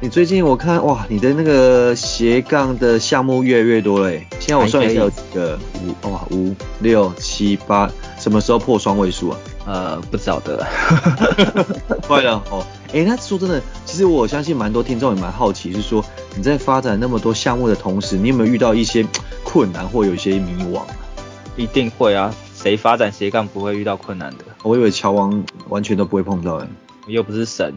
[0.00, 4.12] 你最近我看哇，你的那个斜杠的项目越来越多了。
[4.38, 9.38] 现在我算一下有几个，五哇五六七八，什么时候破双位数啊？
[9.66, 10.64] 呃，不晓得，
[12.06, 12.64] 快了哦。
[12.94, 16.04] 哎，那说真的，其实我相信蛮多听众也蛮好奇，是说
[16.36, 19.04] 你在发展那么多项目的同时，你有没有遇到一些
[19.42, 20.82] 困难或有一些迷惘？
[21.56, 24.44] 一定会啊，谁发展斜杠不会遇到困难的？
[24.62, 26.68] 我以为乔王完全都不会碰到，哎，
[27.06, 27.74] 我又不是神。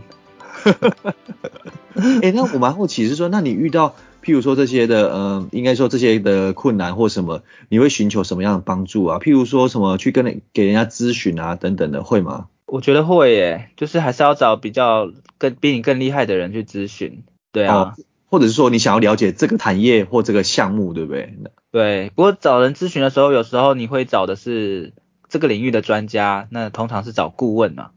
[2.21, 3.95] 哎，那我蛮好奇是说，那你遇到？
[4.23, 9.17] 譬如说这些的，呃，应该说这些的困难或什么，你会寻求什么样的帮助啊？
[9.17, 12.45] 譬如说什么去跟人给人家咨询啊，等等的，会吗？
[12.67, 17.93] 我觉得会耶，就是还是要找比较更比你更厉害的人去咨询，对啊、哦，
[18.27, 21.33] 或者是说你想要了解这个产业或这个项目，对不对？
[21.71, 24.93] 对，不过找人咨询的时候，有时候你会找的是
[25.29, 27.89] 这个领域的专家，那通常是找顾问嘛。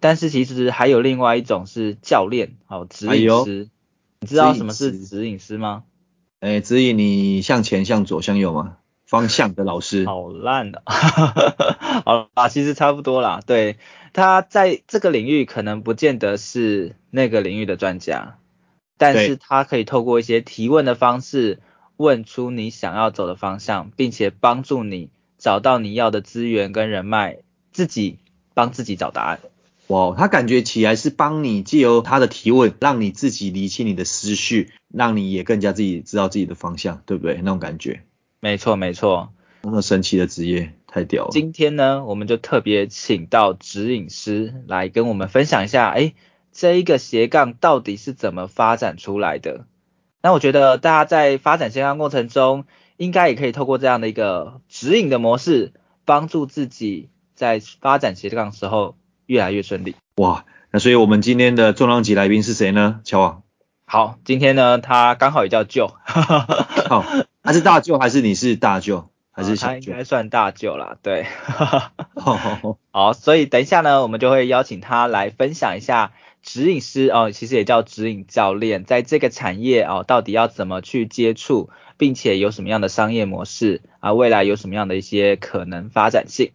[0.00, 3.68] 但是其实还有另外一种是教练，好，指引师。
[3.68, 3.74] 哎
[4.20, 5.84] 你知道什么是指引师吗？
[6.40, 8.78] 哎，指引你向前、向左、向右吗？
[9.06, 10.04] 方向的老师。
[10.10, 10.92] 好烂的、哦。
[12.04, 13.40] 好啊，其实差不多啦。
[13.46, 13.78] 对，
[14.12, 18.38] 他在这个领域可能不见得是那个领域的专家，
[18.96, 21.60] 但是他可以透过一些提问的方式，
[21.96, 27.38] 问出你想要走的方向，并且帮助你找到你要的资源跟人脉，
[27.70, 28.18] 自己
[28.52, 29.38] 帮自己找答案。
[29.88, 37.36] 哇，他感觉起来是帮你借由他的提问，让你自己理清你的思绪，让你也更加自己知道自己的方向，对不对？
[37.42, 38.02] 那种感觉。
[38.40, 39.32] 没错，没错。
[39.62, 41.30] 那么神奇的职业，太屌了。
[41.32, 46.12] 今天呢，我们就特别请到指引师来跟我们分享一下，哎，
[46.52, 49.64] 这一个斜杠到底是怎么发展出来的？
[50.20, 52.66] 那我觉得大家在发展斜杠过程中，
[52.98, 55.72] 应该也可以透过这样的一个指引的模式，
[56.04, 58.96] 帮助自己在发展斜杠的时候。
[59.28, 60.46] 越来越顺利哇！
[60.70, 63.00] 那所以我们今天的重量级来宾是谁呢？
[63.04, 63.42] 乔王。
[63.84, 65.90] 好，今天呢，他刚好也叫舅。
[66.04, 67.04] 好，
[67.44, 69.72] 他是大舅还是你是大舅还是小舅？
[69.72, 71.26] 他应该算大舅啦，对。
[72.90, 76.12] 好，所以等一下呢，我们就会邀请他来分享一下
[76.42, 84.12] 指引师哦，其实也叫指引教练，在这个产业哦，到底要怎么去接触，并且有什么样的商业模式啊？
[84.14, 86.52] 未来有什么样的一些可能发展性？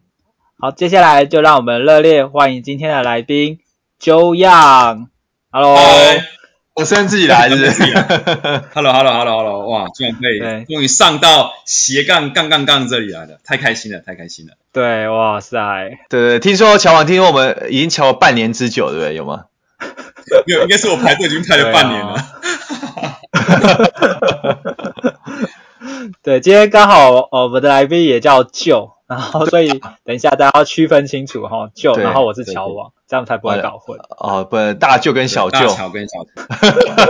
[0.64, 3.60] 好，接下来就让我们热烈欢迎今天的来宾
[4.02, 5.08] Joe Yang。
[5.52, 5.78] Hello，
[6.74, 7.72] 我现在自己来，是 不是
[8.74, 14.54] ？Hello，Hello，Hello，Hello，哇，居然可以，终于上到斜杠杠杠杠这里来了，太开心了，太开心了。
[14.72, 19.16] 对，哇塞，对对，听说乔王，听说我们已经乔了半年之久，对不对？
[19.16, 19.44] 有吗？
[20.48, 22.26] 没有，应该是我排队已经排了半年了。
[26.24, 28.94] 对，今天刚好哦我们的来宾也叫 Joe。
[29.06, 29.68] 然后，所以
[30.06, 34.00] 等一下大家要区分清楚哈，舅，然后我是乔王，这样才不会搞混。
[34.18, 35.60] 哦，不，大舅跟小舅。
[35.60, 36.32] 大乔跟小舅。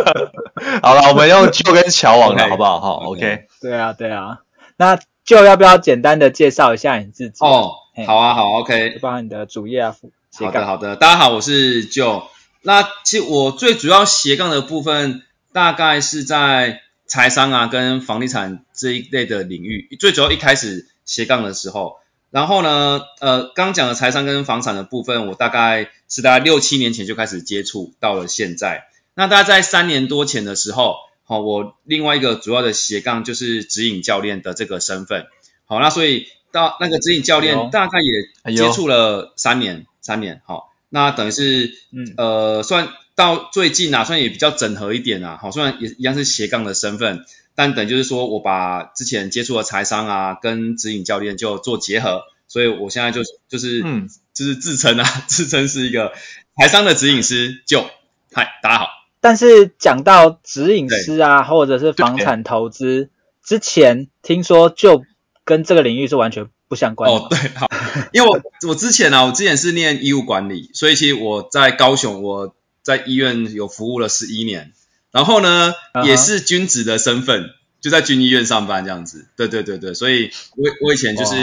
[0.84, 2.82] 好了，我们用舅跟乔王了，好不好？
[2.82, 3.46] 好，OK。
[3.62, 4.40] 对啊，对啊。
[4.76, 7.46] 那舅要不要简单的介绍一下你自己？
[7.46, 7.72] 哦，
[8.06, 8.98] 好啊，好，OK。
[9.00, 9.96] 包含你的主业啊，
[10.32, 10.66] 斜杠。
[10.66, 10.96] 好的，好的。
[10.98, 12.24] 大家好，我是舅。
[12.64, 15.22] 那其实我最主要斜杠的部分，
[15.54, 19.88] 大概是在财商啊跟房地产这一类的领域。
[20.00, 20.88] 最主要一开始。
[21.06, 21.98] 斜杠的时候，
[22.32, 28.88] 然后呢，呃，刚讲的财商跟房产的部分，我大概是大概六七年前就开始接触，到了现在。
[29.14, 30.96] 那大概在三年多前的时候，
[31.26, 35.26] 好，我另外一个主要的斜杠就是指引教练的这个身份。
[35.66, 38.00] 好，那所以到那个指引教练大概
[38.46, 40.42] 也接触了三年，三年。
[40.46, 45.38] 好，那等于是，嗯，呃，算到最近啊，算也比较整合一点啊。
[45.42, 47.26] 好，虽然也一样是斜杠的身份。
[47.56, 56.14] 但等就是说，我把之前接触的财商啊，跟指引教练就做结合，所以我现在就就是嗯，就是自称啊， 自称是一个
[56.58, 57.62] 财商的指引师。
[57.68, 57.86] 就
[58.32, 58.88] 嗨，大家好。
[59.22, 63.10] 但是讲到指引师啊，或者是房产投资
[63.44, 65.04] 之前，听说就
[65.46, 67.18] 跟这个领域是完全不相关的。
[67.18, 67.70] 哦，对，好，
[68.12, 74.74] 因为我我之前啊，我之前是念医务管理，所以其实我在高雄，我在医院有服务了十一年。
[75.14, 76.06] 然后呢，uh huh.
[76.06, 79.28] 也是军职的身份，就在军医院上班这样子。
[79.38, 81.36] 对对对对，所以我我以前就是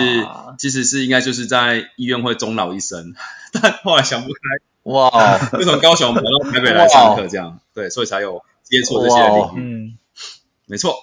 [0.59, 3.15] 其实是应该就是在医院会终老一生，
[3.55, 4.41] 但后来想不开，
[4.83, 9.61] 哇，就从高雄跑到台北来上课这样.对，所以才有接触这些领域。
[9.61, 9.99] 嗯，
[10.67, 10.97] 没错。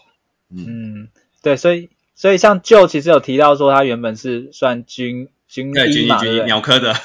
[0.50, 1.08] 嗯，嗯
[1.42, 6.96] 对，所以所以像 Joe 其实有提到说他原本是算军军医嘛，对，军医，鸟科的，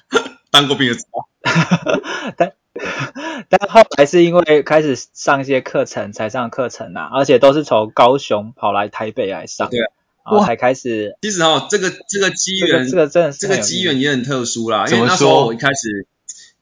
[0.50, 0.98] 当过兵的。
[2.38, 2.52] 但
[3.50, 9.78] 但后来是因为开始上一些课程才上课程啊，而且都是从高雄跑来台北来上，对，
[10.24, 11.18] 然后才开始。
[11.20, 16.06] 其实哦，这个这个机缘，这个真的是这个机缘也很特殊啦，因为那时候我一开始，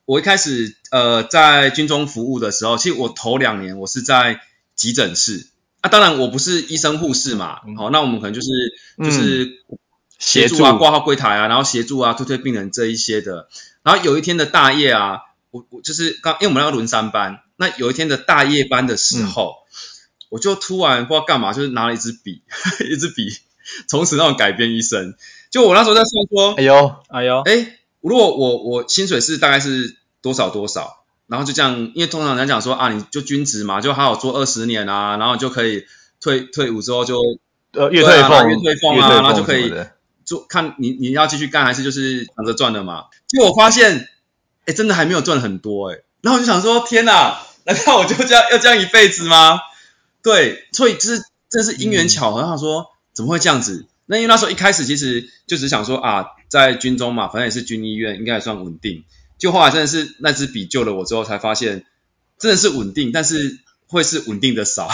[0.05, 4.41] 我一开始呃在军中服务的时候，其实我头两年我是在
[4.75, 5.47] 急诊室
[5.83, 8.49] 啊，当然我不是医生护士嘛，好，那我们可能就是
[8.99, 9.63] 就是
[10.19, 13.49] 协助啊挂号柜台啊，然后协助啊推推病人这一些的，
[13.85, 15.21] 然后有一天的大夜啊。
[15.51, 22.43] 我我就是刚，因为我们要轮三班，那有一天的大夜班的时候，嗯、我就突然不知道干嘛，就是拿了一支笔，
[22.89, 23.29] 一支笔，
[23.89, 25.17] 从此让我改变一生。
[25.51, 35.85] 就我那时候在算说，哎呦，哎呦，哎，如果我我薪水是大概是多少多少，然后就这样，因为通常人家讲说啊，你就均值嘛，就好好做二十年啊，然后就可以
[36.21, 37.21] 退退伍之后就
[37.73, 39.73] 呃越退俸，月退俸啊，然后就可以
[40.25, 43.07] 做看你你要继续干还是就是躺着赚的嘛。
[43.27, 44.09] 结果我发现。
[44.71, 49.61] 哎，真的还没有赚很多哎，然后我就想说，天哪，难道我就这样要这样一辈子吗？
[50.23, 53.87] 对，所以就是这是因缘巧合，想说怎么会这样子？
[54.07, 59.05] 那因为那时候一开始其实就只想说啊，在军中嘛，反正也是军医院，应该也算稳定。
[59.39, 61.85] 就后来真的是那支笔救了我之后，才发现
[62.39, 63.59] 真的是稳定，但是
[63.89, 64.89] 会是稳定的少。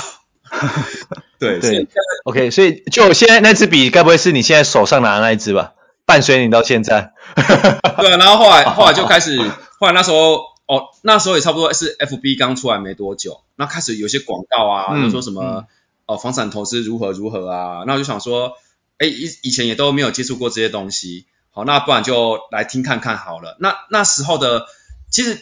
[1.38, 1.88] 对对
[2.24, 5.72] ，OK，所以就现在那支笔，该不会是你现在手上拿的那一支吧？
[6.06, 7.12] 伴随你到现在。
[7.34, 9.38] 对啊，然后后来 后来就开始。
[9.78, 15.66] 后来那时候，哦，那时候也差不多是 FB 刚出来没多久，那开始有些广告啊，就、嗯、说什么、嗯、
[16.06, 18.54] 哦，房产投资如何如何啊，那我就想说，
[18.98, 23.56] 哎，以以前也都没有接触过这些东西，好，那不然就来听看看好了。
[23.60, 24.66] 那那时候的
[25.10, 25.38] 其实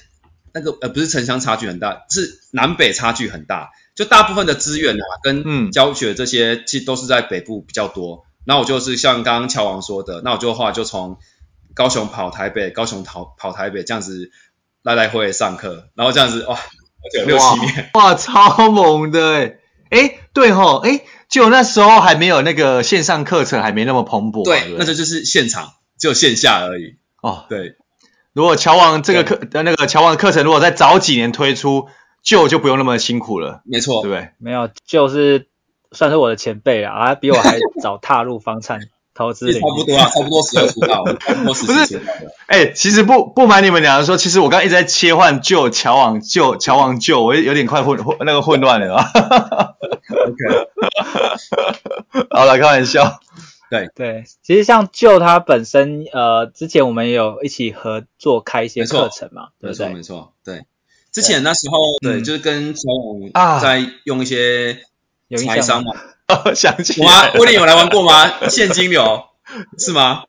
[0.52, 8.26] 那个呃不是城乡差距很大，是南北差距很大，就大部分的资源啊跟教学这些、嗯、其实都是在北部比较多。
[8.44, 11.18] 那我就是像刚刚乔王说的，那我就后来就从。
[11.74, 14.30] 高雄跑台北，高雄跑跑台北，这样子
[14.82, 16.58] 来来回回上课，然后这样子哇，
[17.18, 19.58] 有六七年，哇，超猛的诶
[19.90, 26.96] 诶对吼，诶就那时候还没有那个线上课程，还没那么蓬勃，对，对对那就就是现场，只有线下而已。
[27.20, 27.76] 哦，对，
[28.32, 31.88] 如果乔王这个课的那个乔王的课程，如果再早几年推出，
[32.22, 33.62] 就就不用那么辛苦了。
[33.64, 34.30] 没错，对不对？
[34.38, 35.48] 没有，就是
[35.92, 38.80] 算是我的前辈啊，他比我还早踏入房产。
[39.14, 42.00] 投资差不多啊， 差不多十二出道，差不多十几岁。
[42.46, 49.06] 哎、欸，其实不不瞒你们两个说，其实我刚刚一直在切换旧乔王旧乔王旧，我有点快混混那个混乱了啊。
[50.10, 50.68] OK，
[52.30, 53.20] 好了，开玩笑。
[53.70, 60.66] 对对，其实像旧他本身，呃，之前我们也有一起合作开一些课程嘛，没错，没错，对。
[61.10, 62.82] 之前那时候，对，对就是跟乔
[63.32, 64.80] 王在用一些
[65.46, 65.92] 财商嘛。
[66.28, 68.48] 哦， 想起来了，威廉有来玩过吗？
[68.48, 69.24] 现金流
[69.78, 70.24] 是吗？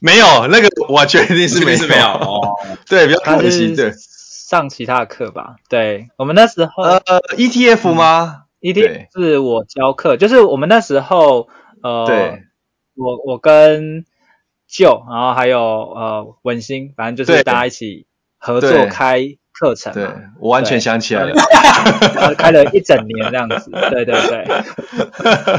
[0.00, 2.56] 没有，那个我确定是没有，是没有哦。
[2.88, 3.74] 对，比较可惜。
[3.74, 5.56] 对，上其他的课吧。
[5.68, 7.00] 对，我们那时候呃
[7.36, 11.48] ，ETF 吗？ETF 是我教课，就是我们那时候
[11.82, 12.42] 呃，对，
[12.94, 14.04] 我我跟
[14.70, 18.06] Joe，然后还有呃文心，反正就是大家一起
[18.38, 19.36] 合作开。
[19.58, 20.06] 课程，对，
[20.38, 21.34] 我完全想起来了，
[22.36, 24.44] 开了一整年这样子， 对对对，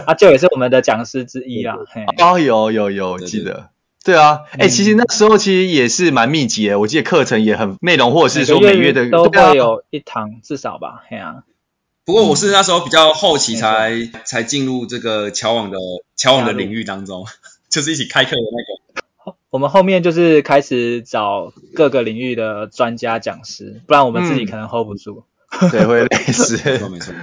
[0.05, 1.75] 啊，就也是我们的讲师之一啦。
[2.17, 3.71] 哦，有有有，记得，
[4.05, 11.43] 对啊，哎，其实那时候其实也是蛮密集的，我记得课程也很内容，或者是说每月的都会有一堂至少吧，嘿啊。
[12.05, 15.77] 不过我是那时候比较后期才才进入这个乔网的
[16.15, 17.25] 乔网的领域当中，
[17.69, 19.08] 就是一起开课的那个。
[19.49, 25.23] 我们后面就是开始找各个领域的专家讲师，不然我们自己可能 hold 不住。
[25.61, 26.57] 嗯、对，会累死。
[26.63, 27.13] 没错没错。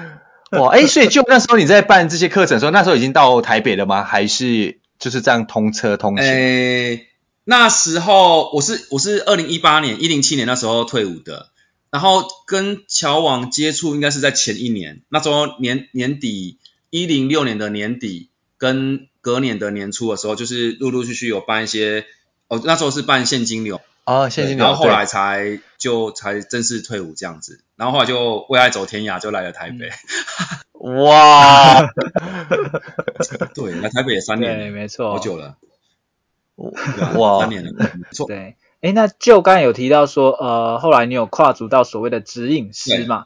[0.52, 4.04] 哇，哎，所以就那时候你在办这些课程的时候，那时候已经到台北了吗？
[4.04, 6.24] 还是就是这样通车通行？
[6.24, 7.06] 诶，
[7.44, 11.50] 那时候我是我是二零一八年一零七年那时候退伍的，
[11.90, 16.58] 然后跟乔王接触应该是在前一年，那时候年年底
[16.90, 22.06] 一零六年的年底跟隔年的年初的时候，就是陆陆续续有办一些。
[22.48, 29.90] 哦，那时候是办现金流哦，现金流，然后后来才就才正式退伍这样子，然后后来就为爱走天涯，就来了台北。
[30.78, 31.80] 哇，
[33.52, 35.56] 对，来台北也三年，了，没错，好久了。
[37.16, 38.28] 哇，三年了，没错。
[38.28, 43.24] 对，哎，那就刚才有提到说，呃，后来你有跨足到所谓的指引师嘛？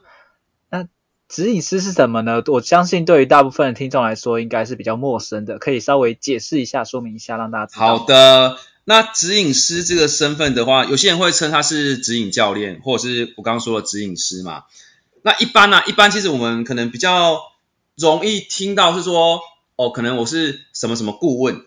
[1.31, 2.43] 指引师是什么呢？
[2.47, 7.97] 我相信对于大部分的听众来说，应该是比较陌生的，可以稍微解释一下、说明一下，让大家知道。
[7.97, 8.57] 好的。
[8.83, 14.63] 那指引师这个身份的话，有些人会称他是指引教练，或者是我刚刚说的指引师嘛。
[15.21, 17.39] 那一般呢、啊，一般其实我们可能比较
[17.95, 19.39] 容易听到是说，
[19.77, 21.61] 哦，可能我是什么什么顾问，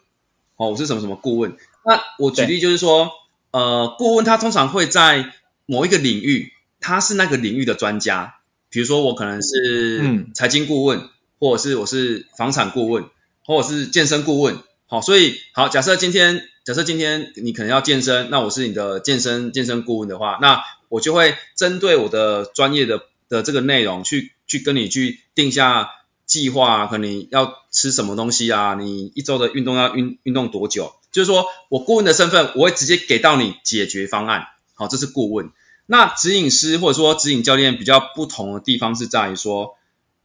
[0.56, 1.56] 哦，我是什么什么顾问。
[1.86, 3.10] 那我举例就是说，
[3.50, 5.32] 呃，顾问他通常会在
[5.64, 8.34] 某一个领域，他是那个领域的专家。
[8.74, 13.04] 比如说我可能是财经顾问，嗯、或者是我是房产顾问，
[13.46, 14.58] 或者是健身顾问。
[14.86, 25.90] 好，所以好，假设今天假设今天你可能要健身，那我是你的健身健身顾问的话，那我就会针对我的专业的的这个内容去去跟你去定下
[26.26, 30.96] 计划啊，可能你要吃什么东西啊，你一周的运动要运运动多久？
[31.12, 34.48] 就是说我顾问的身份，我会直接给到你解决方案。
[34.74, 35.52] 好，这是顾问。
[35.86, 39.76] 那指引师或者说指引教练比较不同的地方是在于说，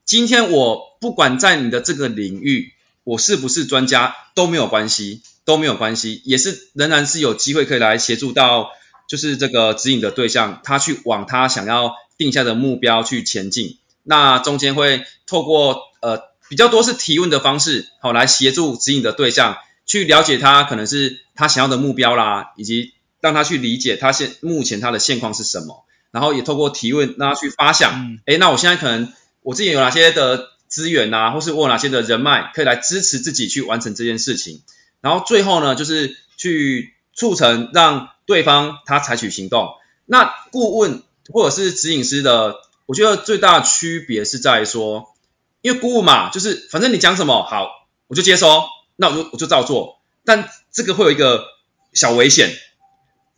[0.06, 2.74] 今天我不管在你的这个领域。
[3.06, 8.70] 我是不是专家都没有关系，都没有关系，也是仍然是有机会可以来协助到，
[9.08, 13.80] 就是这个指引的对象，他去往他想要定下的目标去前进。
[14.04, 29.12] 那中间会透过呃比较多是提问的方式，好来协助指引的对象去了解他可能是他想要的目标啦，以及让他去理解他现目前他的现况是什么，然后也透过提问让他去发想，诶、嗯，那我现在可能
[29.42, 30.50] 我自己有哪些的。
[30.70, 34.62] 资源啊，或是我有哪些的人脉可以来支持自己去完成这件事情，
[35.02, 39.70] 然后最后呢，就是去促成让对方他采取行动。
[40.06, 41.02] 那顾问
[41.34, 45.16] 或者是指引师的，我觉得最大的区别是在于说，
[45.64, 48.62] 因为顾问嘛，就是反正你讲什么好，我就接收，
[48.96, 50.00] 那我就我就照做。
[50.24, 51.46] 但这个会有一个
[51.94, 52.52] 小危险，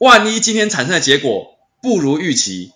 [0.01, 2.73] 万一今天产生的结果不如预期，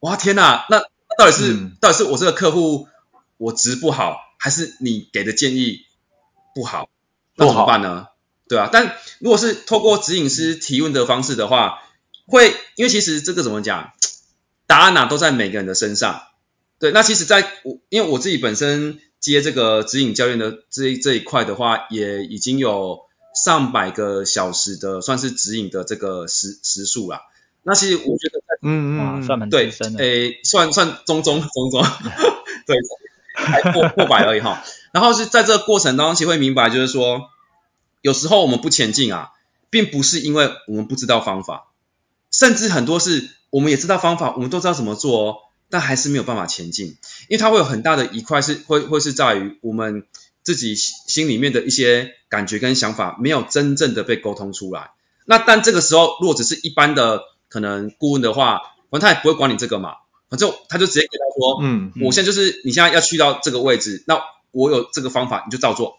[0.00, 0.78] 哇天哪，那
[1.18, 2.88] 到底是、嗯、到底是我这个客户？
[3.36, 5.80] 我值不好，还是你给的建议
[6.54, 6.88] 不好，
[7.36, 8.06] 那怎么办呢？
[8.48, 11.82] 对啊，但如果是透过指引师提问的方式的话，
[12.26, 13.92] 会因为其实这个怎么讲，
[14.66, 16.22] 答案呐、啊、都在每个人的身上。
[16.78, 23.00] 对，那其实在我因为我自己本身接这个指引教练的这一这一块的话，也已经有
[23.34, 27.22] 上百个小时的算是指引的这个时时数啦。
[27.62, 31.82] 那其实我觉得，嗯嗯，算蛮对，诶，算算中中中中，
[32.66, 32.76] 对。
[33.34, 34.62] 还破破百而已哈，
[34.92, 37.30] 然后是在这个过程当中，其实会明白，就是说，
[38.02, 39.30] 有时候我们不前进啊，
[39.70, 41.68] 并不是因为我们不知道方法，
[42.30, 45.36] 甚至很多是我们也知道方法，我们都知道怎么做哦，
[45.70, 46.88] 但还是没有办法前进，
[47.28, 50.04] 因为它会有很大的一块是会会是在于我们
[50.42, 54.90] 自己心里面的一些感觉跟想法没有真正的被沟通出来。
[55.24, 59.96] 那但这个时候，如果只是一般的可能顾问的话，反正他也不会管你这个嘛。
[60.28, 65.98] 反正他就直接给他说，嗯，我现在就是你现在要去到这个位置，那我有这个方法，你就照做。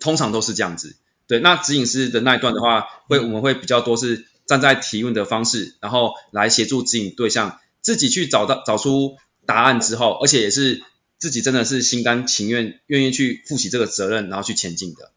[0.00, 0.96] 通常都是这样子，
[1.28, 1.38] 对。
[1.38, 10.82] 那指引师的那一段的话，会我们会比较多是站在提问的方式，然后来协助指引对象自己去找到找出答案之后，而且也是
[11.20, 15.12] 自己真的是心甘情愿愿意去负起这个责任，然后去前进的，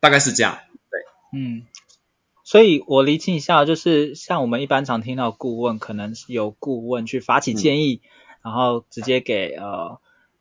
[0.00, 1.66] 大概是这样，对，嗯。
[2.42, 8.10] 所以我厘清一下，就是像我们一般常听到顾问，可能是由顾问去发起建议，嗯、
[8.42, 10.00] 然后直接给呃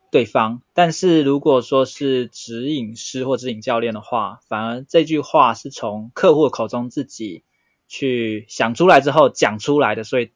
[0.09, 0.63] 对方。
[0.73, 7.43] 但是如果说是指引师或指引教练的话，反而这句话是从客户的口中自己
[7.87, 10.31] 去想出来之后讲出来的，所以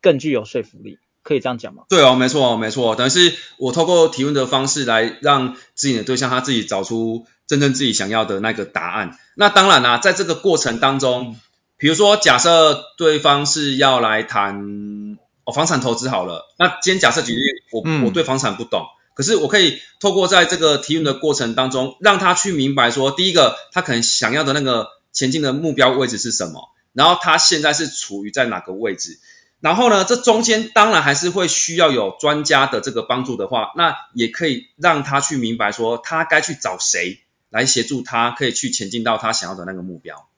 [0.00, 0.98] 更具有说服力。
[1.22, 1.84] 可以这样讲吗？
[1.88, 2.96] 对哦，没错，没错。
[2.96, 9.18] 等于是我透过提问的方式来让自己的对象他自己找出真正自己想要的那个答案。
[9.34, 11.36] 那当然啦、啊，在这个过程当中，
[11.76, 29.18] 比如说假设对方是要来谈哦房产投资好了，那今天假设举例，我、嗯、我对房产不懂，可是我可以透过在这个提问的过程当中，让他去明白说，第一个他可能想要的那个前进的目标位置是什么，然后他现在是处于在哪个位置。
[29.60, 40.28] 然后呢，这中间当然还是会需要有专家的这个帮助的话，那也可以让他去明白说，他该去找谁来协助他，可以去前进到他想要的那个目标，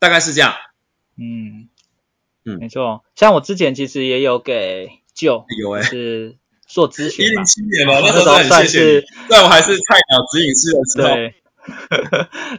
[0.00, 0.54] 大概是这样。
[1.16, 1.68] 嗯
[2.44, 3.04] 嗯，没错。
[3.14, 4.90] 像我之前其实也有给
[5.76, 7.26] 哎，是做咨询。
[7.26, 11.14] 一零七年嘛，那时候算是在我还是菜鸟指引师的时候。
[11.14, 11.34] 对。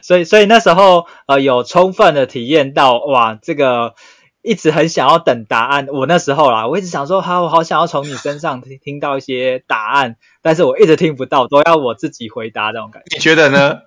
[0.02, 3.94] 所以所以那时候呃有充分的体验到哇这个。
[4.42, 13.16] 一直很想要等答案，我那时候啦，我一直想说，好，我好想要从你身上听听到一些答案，但是我一直听不到，都要我自己回答这种感觉。
[13.16, 13.82] 你觉得呢？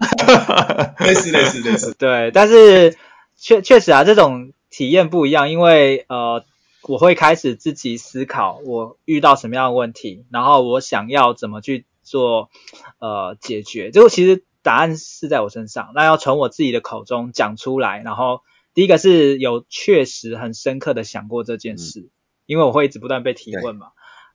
[1.05, 1.93] 类似类似类似。
[1.99, 2.97] 对，但是
[3.35, 6.45] 确确实啊，这种体验不一样，因为呃，
[6.83, 12.49] 我会开始自己思考我遇到什么样的问题，然后我想要怎么去做
[12.99, 13.91] 呃解决。
[13.91, 18.39] 就其实答案是在我身上，那要从我自己的口中讲出来，然后。
[18.75, 22.11] 第一个是有确实很深刻的想过这件事，嗯、
[22.45, 23.87] 因为我会一直不断被提问嘛。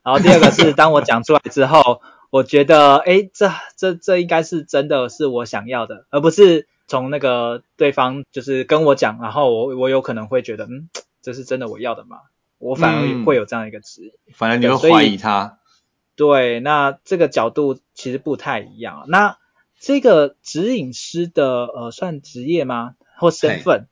[0.03, 10.89] 然后第二个是当我讲出来之后， 我觉得，哎，这这这应该是真的是我想要的，而不是从那个对方就是跟我讲，然后我我有可能会觉得，嗯，
[11.21, 12.17] 这是真的我要的吗？
[12.57, 15.59] 我反而会有这样一个质疑，嗯、反而你会怀疑他。
[16.15, 19.05] 对，那这个角度其实不太一样。
[19.07, 19.37] 那
[19.79, 22.95] 这个指引师的呃，算职业吗？
[23.17, 23.87] 或身份，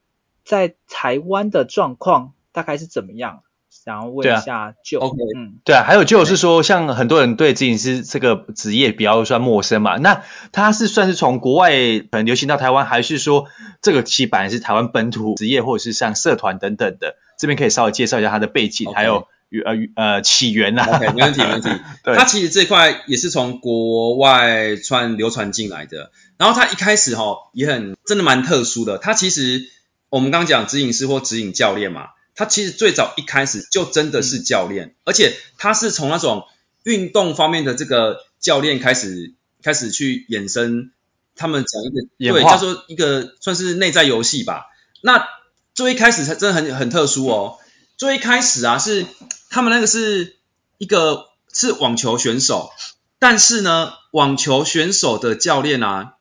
[0.49, 3.43] 在台湾的状况大概是怎么样？
[3.69, 4.97] 想要问一下 Joe。
[4.97, 13.45] OK，嗯，对啊，还有就是说，像很多人对指引师这个职业比较算陌生嘛，那他是算是从国外可能流行到台湾，还是说
[13.83, 17.15] 这个其实本来是台湾本土职业，或者是像社团等等的？
[17.37, 18.93] 这边可以稍微介绍一下他的背景，okay.
[18.95, 19.27] 还有
[19.63, 20.97] 呃呃起源呐、啊。
[20.97, 21.69] OK，没问题，没问题。
[22.03, 26.11] 对，他其实这块也是从国外传流传进来的。
[26.37, 28.97] 然后他一开始哈、哦、也很真的蛮特殊的。
[28.97, 29.61] 他其实
[30.09, 36.45] 我们刚刚讲指引师或指引教练嘛，他其实最早一开始就真的是教练，嗯、而且他是从那种
[36.83, 40.91] 运动方面的这个教练开始开始去衍生。
[41.35, 44.65] 他们讲一个对，叫做一个算是内在游戏吧。
[45.01, 45.25] 那
[45.73, 47.57] 最一开始才真的很很特殊哦。
[47.95, 49.05] 最一开始啊，是
[49.49, 50.35] 他们那个是
[50.79, 52.71] 一个是网球选手，
[53.19, 56.15] 但是呢，网球选手的教练啊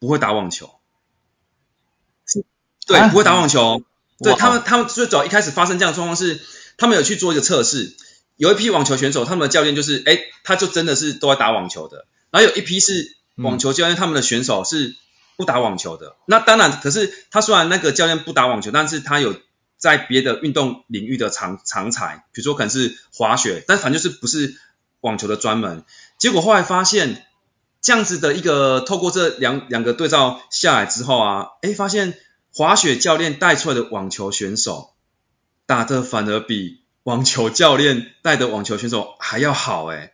[0.00, 0.77] 不会打网球，
[2.88, 3.82] 对，不会打网球。
[4.18, 6.40] 对他们，他们最早一开始发生这样的状况是，
[6.76, 7.94] 他们有去做一个测试，
[8.36, 14.96] 有一批网球选手，他们的教练就是，哎，他就真的是都在打网球的，然后有一批是网球教练，他们的选手是。
[15.36, 19.36] 不打网球的，那当然，可是他虽然那个教练不打网球，但是他有
[19.76, 24.56] 在别的运动领域的长长才，比如说可能是滑雪，但反正就是不是
[25.00, 25.84] 网球的专门。
[26.18, 27.24] 结果后来发现
[27.80, 32.18] 这样子的一个透过这两两个对照下来之后啊，哎，发现
[32.52, 34.90] 滑雪教练带出来的网球选手
[35.66, 40.12] 打的反而比网球教练带的网球选手还要好诶。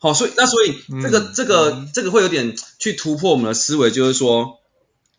[0.00, 4.60] 好，所以那所以这个、嗯、这个这个会有点去突破我们的思维，就是说，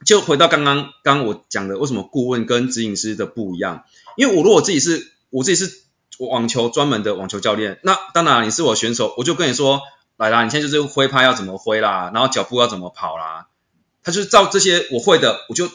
[0.05, 3.83] 就回到刚刚刚刚我讲的，为什么顾问跟指引师的不一样？
[4.15, 5.83] 因为我如果自己是我自己是
[6.17, 9.81] 网球专门的网球教练，那当然你是我选手，我就跟你说，
[10.15, 13.47] 来啦，你现在就是挥拍要怎么挥啦，然后脚步要怎么跑啦，
[14.01, 15.69] 他就是照这些我会的，我就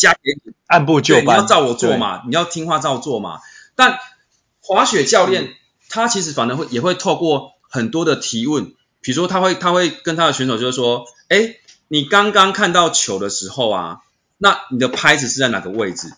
[0.00, 3.38] 加给你，按部就班，你要照我做嘛，你要听话照做嘛。
[3.76, 3.98] 但
[4.60, 5.54] 滑雪教练、嗯、
[5.88, 7.52] 他其实反而会也会透过。
[7.72, 11.54] 很多的提问，比如说他会他会跟他的选手就是说，哎，
[11.86, 14.00] 你刚刚看到球的时候啊，
[14.38, 16.12] 那你的拍子是在哪个位置？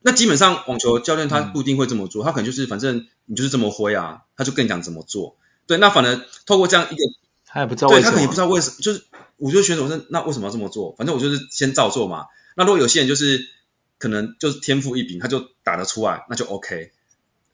[0.00, 5.36] 那基本上网球教练他不一定会这么做，嗯、他可能就是反正你就是这么挥啊，他就跟你讲怎么做。
[5.66, 7.02] 对，那反而透过这样一个，
[7.44, 9.04] 他也不知道为什么，对他可能也不知道为什么，就是
[9.40, 10.94] 我觉得选手说那为什么要这么做？
[10.96, 12.26] 反正我就是先照做嘛。
[12.56, 13.46] 那如果有些人就是
[13.98, 16.92] 可能就是天赋异禀，他就打得出来，那就 OK。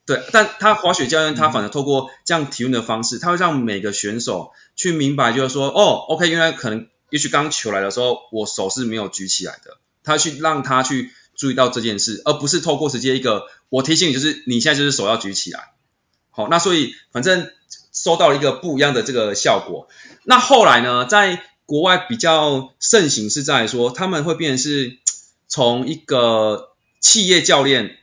[0.05, 15.73] 对，但他滑雪教练他反而透过这样提问的方式，他会让每个选手去明白，就是说，哦，OK，原来可能也许刚球来的时候，我手是没有举起来的，他去让他去注意到这件事，而不是透过直接一个我提醒你，就是你现在就是手要举起来。
[16.31, 17.51] 好，那所以反正
[17.93, 19.89] 收到了一个不一样的这个效果。
[20.23, 24.97] 那后来呢，在国外比较盛行是在说，他们会变成是
[25.47, 27.99] 从一个企业教练。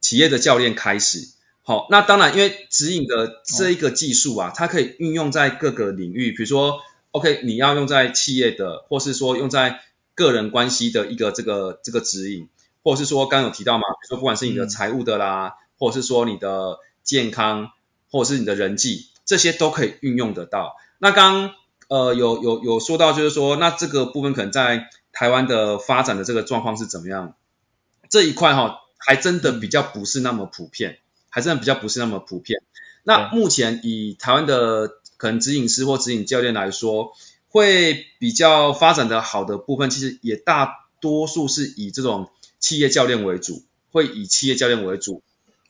[0.00, 1.28] 企业的教练开始，
[1.62, 6.80] 好，那当然，因为指引的这一个技术啊，它可以运用在各个领域，比如说
[7.12, 9.80] ，OK，你要用在企业的，或是说用在
[10.16, 12.48] 个人关系的一个这个这个指引，
[12.82, 17.70] 或者是说刚刚有提到嘛，比如说不管是你的财务的啦，或者是说你的健康，
[18.10, 20.74] 或者是你的人际，这些都可以运用得到。
[20.98, 21.54] 那刚
[21.92, 27.34] 呃有有有说到，就是说，那这个部分可能在台湾的发展的这个状况是怎么样？
[28.08, 28.78] 这一块哈。
[29.04, 32.62] 还真的比较不是那么普遍，还真的比较不是那么普遍。
[33.02, 37.10] 那目前以台湾的可能指引师或指引教练来说，
[37.48, 45.20] 会比较发展的好的部分，其实也大多数是以这种企业教练为主，会以企业教练为主。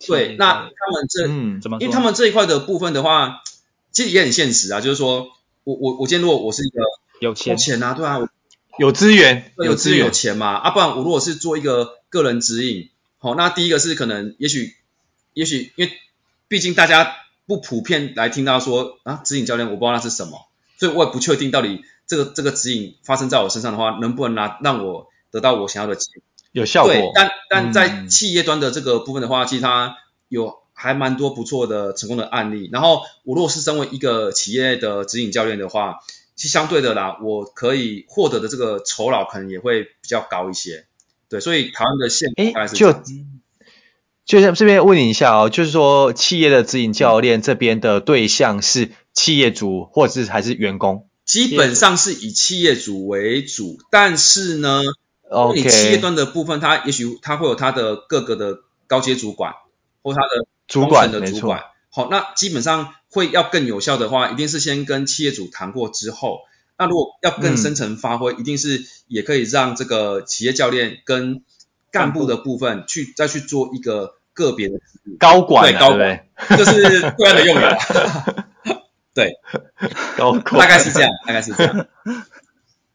[0.06, 1.78] 对，那他们这，嗯，怎么？
[1.80, 3.42] 因为他们这一块的部分的话，
[3.92, 5.28] 其实也很现实啊，就是说
[5.64, 6.80] 我我我今天如果我是一个
[7.20, 8.18] 有钱，有钱啊，对啊，
[8.78, 12.90] 有资源，有资源有钱嘛，啊，不然我如果是做一个个人指引。
[13.18, 14.74] 好，那第一个是可能，也许，
[15.32, 15.92] 也许，因为
[16.48, 17.14] 毕竟大家
[17.46, 26.92] 不普遍来听到说啊，指引教练，我不知道那是什么，所以我也不确定到底这个这个指引发生在我身上的话，能不能拿让我得到我想要的结果，有效果。
[26.92, 29.98] 对，但但在企业端的这个部分的话，嗯、其实它
[30.28, 32.68] 有还蛮多不错的成功的案例。
[32.72, 36.00] 然后我如果是身为一个企业的指引教练的话，
[36.34, 40.86] 其实相对的啦，我可以获得的这个酬劳可能也会比较高一些。
[41.28, 42.92] 对，所以台湾的现状是就
[44.24, 51.08] 就像这边问你一下哦，就是说企业的指引教练这边的对象是企业主或者是还是员工？
[51.24, 54.82] 基本上是以企业主为主，但是呢，
[55.30, 59.54] 哦，你企业端的部分，它也许它会有它的各个的高阶主管
[60.02, 61.64] 或它的主管的主管。
[61.90, 66.40] 好，那基本上会要更有效的话，一定是先跟企业主谈过之后，
[66.78, 71.42] 那如果要更深层发挥，嗯、一定是也可以让这个企业教练跟
[71.90, 74.80] 干部的部分去再去做一个个别的
[75.18, 77.64] 高管、啊，对高管，这是对岸的用语。
[79.12, 79.34] 对。
[80.16, 81.86] 高，大概是这样，大概是这样。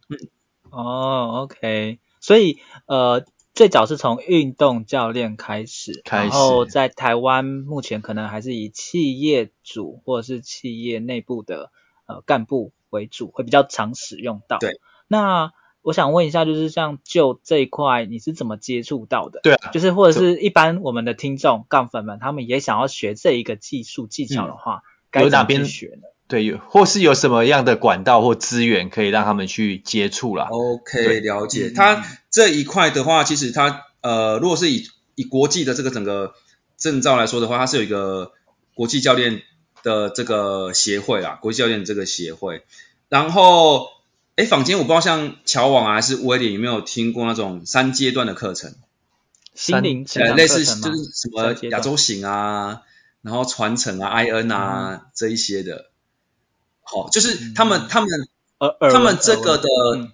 [0.10, 0.18] 嗯，
[0.72, 3.24] 哦，OK，所以呃，
[3.58, 11.72] 最早是从运动教练开始，开始，然后在台湾目前可能还是以企业主或者是企业内部的
[12.06, 14.60] 呃干部为主，会比较常使用到。
[14.60, 19.40] 对，那我想问一下，就是像就这一块，你是怎么接触到的？
[19.42, 24.76] 对啊，就是或者是一般我们的听众杠粉们，他们也想要学这一个技术技巧的话。
[24.76, 26.04] 嗯该哪边学呢？
[26.28, 30.50] 对，或是有什么样的管道或资源可以让他们去接触啦。
[30.52, 31.72] OK，了解。
[31.72, 32.04] 他
[32.38, 36.36] 这一块的话，其实它呃，如果是以以国际的这个整个
[36.78, 38.32] 证照来说的话，它是有一个
[38.76, 39.42] 国际教练
[39.82, 42.64] 的这个协会啊，国际教练这个协会。
[43.10, 43.88] 然后，
[44.36, 48.76] 哎，坊间我不知道像乔网啊还是威廉有没有听过那种三阶段的课程？
[49.56, 52.84] 心灵呃，类似就是什么亚洲行啊。
[53.24, 55.90] 然后传承啊，IN 啊、嗯、这一些的，
[56.84, 58.10] 好，就是他们、嗯、他们
[58.60, 59.68] 呃他们这个的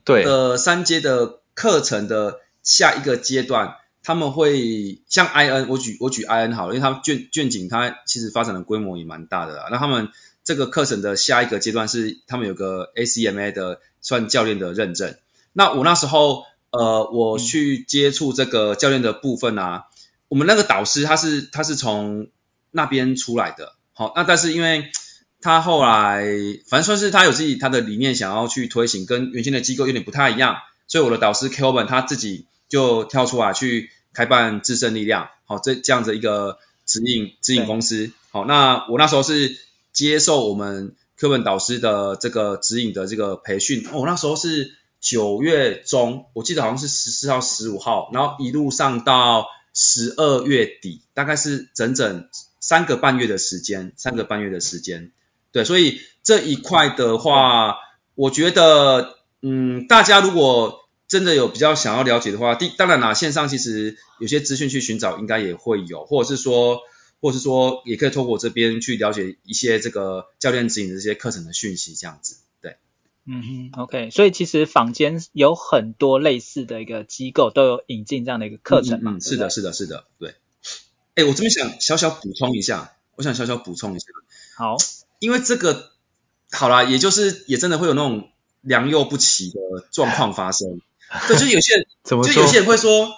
[0.05, 0.23] 对。
[0.23, 9.67] 的三阶的课程的下一个阶段，他们会像 IN，我举我举 IN 好了，因为他们卷卷景它其实发展的规模也蛮大的啦。
[9.71, 10.09] 那他们
[10.43, 15.15] 这个课程的下一个阶段是他们有个 ACMA 的算教练的认证。
[15.53, 19.85] 那我那时候呃我去接触这个教练的部分啊，
[20.27, 22.27] 我们那个导师他是他是从
[22.71, 24.91] 那边出来的，好，那但是因为
[25.39, 26.25] 他后来
[26.67, 30.57] 反正算是他有自己他的理念想要去推行，跟原先的机构有点不太一样，
[30.88, 39.58] 所以我的导师 Kelvin 他自己就跳出来去开办自身力量，好，这这样子一个指引指引公司，好，那我那时候是
[39.91, 52.28] 接受我们 Kelvin 导师的这个指引的这个培训，我那时候是九月中，我记得好像是十四号、十五号，然后一路上到十二月底，大概是整整。
[52.65, 55.12] 三个半月的时间，三个半月的时间，
[55.52, 57.76] 对，所以这一块的话，
[58.15, 66.79] 我觉得，嗯，大家如果真的有比较想要了解的话，第当然啦，线上其实有些资讯去寻找应该也会有，或者是说，
[67.21, 72.77] 或者是说，也可以透过这边去了解一些这个教练指引的这些课程的讯息，这样子，对，
[73.27, 80.36] 嗯哼，OK，所以其实坊间有很多类似的一个机构都有引进这样的一个课程嘛，嗯，嗯，是的，是的，是的，对。
[81.15, 84.06] 哎，我这边想小小补充一下，我想小小补充一下。
[84.58, 84.77] 好，
[85.19, 85.91] 因为这个
[86.51, 88.29] 好啦，也就是也真的会有那种
[88.63, 89.60] 良莠不齐的
[89.91, 90.82] 状况发生。
[91.30, 93.13] 对，就有些人，怎么就有些人会说，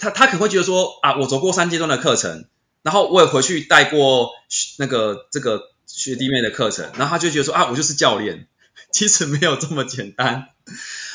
[0.00, 2.46] 他他可能会觉得说啊，我走过三阶段的课程，
[2.82, 4.30] 然后我也回去带过
[4.78, 8.48] 那个这个学弟妹的课程，然后他就觉得说啊，我就是教练。
[8.90, 10.48] 其实没有这么简单。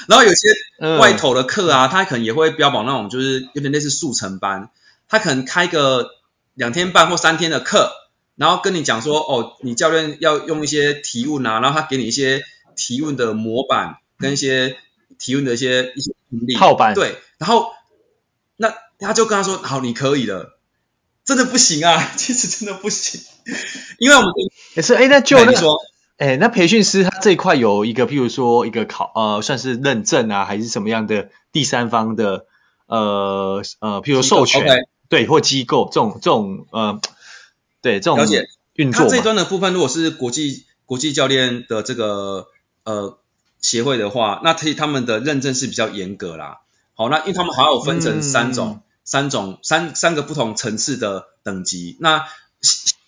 [0.07, 0.47] 然后有些
[0.99, 4.69] 外头的课啊，他可能也会标榜那种就是有点类似速成班。
[5.09, 6.11] 他可能开个
[6.53, 7.91] 两天半或三天的课，
[8.35, 12.43] 然后跟你讲说，哦，你教练要用一些提问啊，然后他给你一些
[12.77, 14.77] 提问的模板跟一些
[15.17, 17.71] 提问的一些一些能力套板，对，然后
[18.55, 20.57] 那他就跟他说，好，你可以了，
[21.25, 23.19] 真的不行啊， 其实真的不行，
[23.97, 24.31] 因为我们
[24.75, 25.77] 也是，哎，那就那说，
[26.17, 32.45] 哎，那培训师他这一块有一个，譬如说一个考，呃，算是认证啊，还是什么样的第三方的，
[32.85, 34.63] 呃呃，譬如授权。
[34.63, 34.87] Okay.
[35.09, 36.99] 对，或机构这种这种呃，
[37.81, 39.05] 对这种了解运作。
[39.05, 42.47] 它这一端的部分，如果是国际国际教练的这个
[42.87, 43.19] 呃
[43.59, 46.61] 协会的话，那他他们的认证是比较严格啦。
[46.95, 51.97] 好，那因为他们还有分成三种、嗯、三种三三个不同层次的等级。
[51.99, 52.23] 那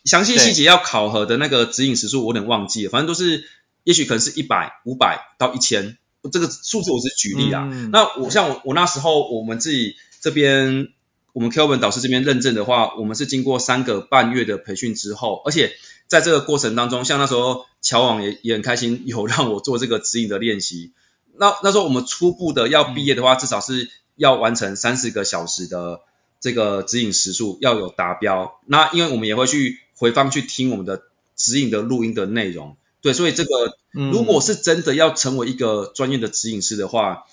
[0.04, 3.46] 详细细节要考核的那个指引时数，我有点忘记了，反正都是，
[3.86, 5.98] 也许可能是一百、五百到一千，
[6.32, 7.68] 这个数字我是举例啦。
[7.72, 10.90] 嗯、那我像我我那时候我们自己这边。
[11.32, 15.72] 我们 Kelvin 导师这边认证的话，我们是经过三个半月的培训之后，而且
[16.10, 20.92] 在这个过程当中，像那时候乔网也也很开心，有让我做这个指引的练习。
[21.38, 26.02] 那那时候我们初步的要毕业的话，至少是要完成三四个小时的
[26.42, 28.60] 这个指引时数要有达标。
[28.66, 31.04] 那因为我们也会去回放去听我们的
[31.38, 37.28] 指引的录音的内容，对，所以这个如果是真的要成为一个专业的指引师的话，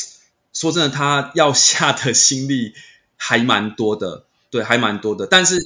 [0.53, 2.75] 说真的，他要下的心力。
[3.19, 5.63] 还蛮多的，对，还蛮多的，但是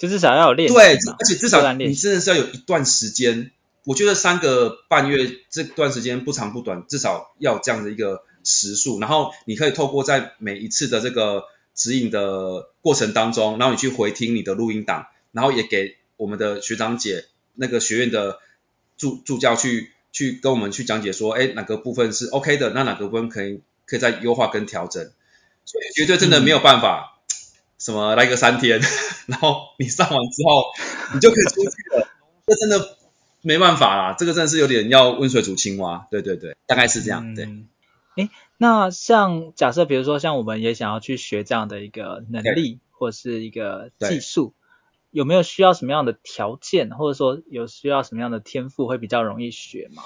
[0.00, 3.50] 就至少要有练，对，而且至少你真的是要有一段时间
[3.84, 8.98] 我觉得三个半月这段时间不长不短，至少要这样的一个时数。
[8.98, 18.38] 然后你可以透过在每一次的这个指引的过程当中，然后你去回听你的录音档，然后也给我们的学长姐那个学院的
[18.96, 25.12] 助助教去去跟我们去讲解说，哎，哪个部分是 OK 的，那哪个部分可以可以再优化跟调整。
[25.66, 27.09] 所以绝对真的没有办法，嗯、
[27.90, 28.80] 什么来个三天，
[29.26, 30.64] 然后你上完之后
[31.14, 32.08] 你就可以出去了，
[32.46, 32.96] 这真的
[33.42, 37.44] 没办法啦，这个真的是有点要温水煮青蛙，对对对，大概是这样，对。
[38.16, 44.54] 哎、嗯，那像假设比如说像我们也想要去学这样的一个能力或是一个技术，
[45.10, 50.02] 有没有需要什么样的条件，或者说有需要什么样的天赋会比较容易学吗？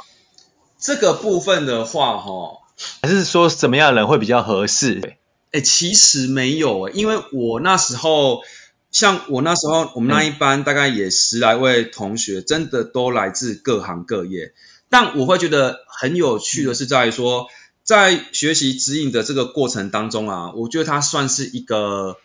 [0.79, 2.59] 这个部分的话，哈，
[3.03, 5.17] 还是说什么样的人会比较合适？
[5.55, 8.43] 哎，其实没有，因为我那时候，
[8.91, 14.53] 像我那时候，我们那一班大概也十来位同学，真的都来自各行各业。
[14.89, 17.47] 但我会觉得很有趣的是在于说，
[17.85, 22.19] 在学习指引的这个过程当中啊，我觉得它算是一个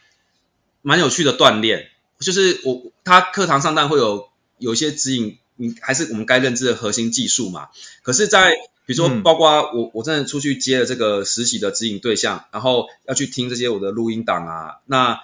[0.81, 1.85] 蛮有趣的锻炼。
[2.19, 7.69] 就是我他课堂上当然会有有一些指引，你还是我们该认知的核心技术嘛。
[8.01, 8.55] 可是，在
[8.89, 14.77] 比如说，包括我，嗯、我真的出去接了这个实习的指引对象，然后要去听这些我的录音档啊。
[14.87, 15.21] 那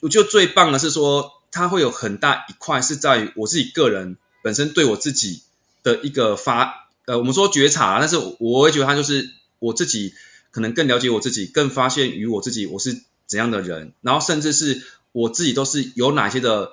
[0.00, 5.42] 我觉得最棒的是说，它会有很大一块是在于我自己个人本身对我自己
[5.82, 10.14] 的一个发，呃，我们说觉察，但是我会觉得它就是我自己
[10.50, 14.82] 可能更了解我自己，更发现于我自己我是怎样的人，然后甚至是
[15.12, 16.72] 我自己都是有哪些的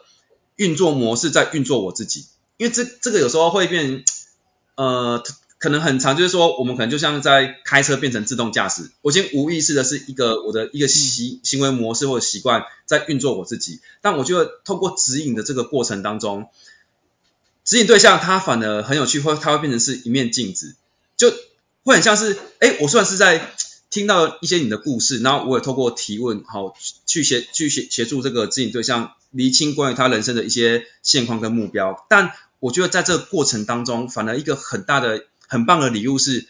[0.55, 2.23] 运作模式在运作我自己，
[2.55, 4.05] 因为这这个有时候会变，
[4.75, 5.21] 呃。
[5.59, 16.47] 可能很长，就是说，我们可能就像在开车变成自动驾驶，我已经无意识的是一个我的一个习行为模式或者习惯在运作我自己，但我觉得透过指引的这个过程当中，
[17.65, 20.75] 指引对象他反而很有趣，或他会变成是一面镜子，
[21.17, 21.29] 就
[21.83, 23.53] 会很像是，哎，我虽然是在
[23.89, 26.73] 听到一些你的故事，然后我也透过提问，好
[27.05, 35.25] 去协去协协助这个指引对象厘清关于他人生的一些现况跟目标，但我觉得在这个过程当中，反而一个很大的。
[35.49, 36.47] 很棒的礼物是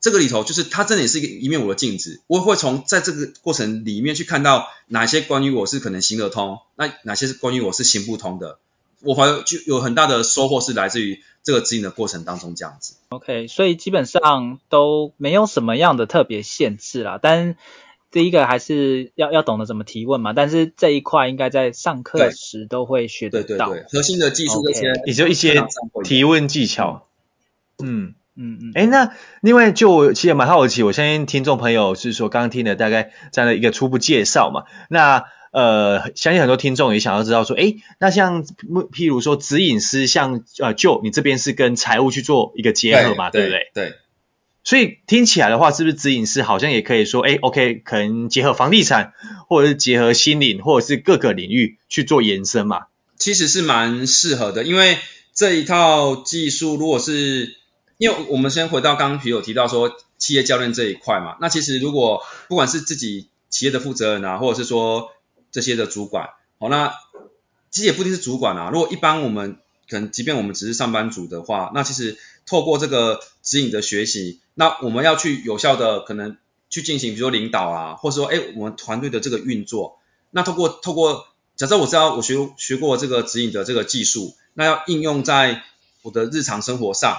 [0.00, 8.58] 这个里头，就是它真的也是一个一面我的镜子，我会从在这个过程里面去看到哪些关于我是可能行得通，那哪些是关于我是行不通的，
[9.02, 12.94] 我反而就有很大的收获是来自于这个指引的过程当中这样子。
[13.10, 17.56] OK，所以基本上都没有什么样的特别限制啦，但
[18.10, 23.68] 第一个还是要要懂得怎么提问嘛，但是这一块应该在上课时都会学得到。
[23.68, 25.62] 对对对，核心的技术这些，也就一些
[26.04, 27.06] 提问技巧，
[27.84, 28.14] 嗯。
[28.36, 43.70] 嗯嗯，哎，那另外就我其实也蛮好奇，我相信听众朋友是说刚刚听了大概这样的一个初步介绍嘛，那呃相信很多听众也想要知道说，哎，那像譬如说指引师，像呃就你这边是跟财务去做一个结合嘛，对，对不对？
[43.74, 43.94] 对。
[44.62, 49.14] 所以听起来的话，是不是指引师好像也可以说，哎，OK，可能结合房地产，
[49.48, 52.82] 或者是结合心灵，或者是各个领域去做延伸嘛？
[53.16, 54.98] 其实是蛮适合的，因为
[55.34, 57.56] 这一套技术如果是
[58.00, 65.10] 因为我们先回到刚刚皮有提到说企业教练这一块嘛，那其实如果不管是自己企业的负责人啊，或者是说
[65.52, 66.94] 这些的主管，好，那
[67.70, 68.70] 其实也不一定是主管啊。
[68.72, 76.38] 如果一般我们可能，即便我们只是上班族的话，那其实透过这个指引的学习，那我们要去有效的可能
[76.70, 79.98] 去进行，比如说领导啊，或者说哎我们团队的这个运作，
[80.30, 85.62] 那透过透过假设我知道我学学过这个指引的这个技术，那要应用在
[86.00, 87.18] 我的日常生活上。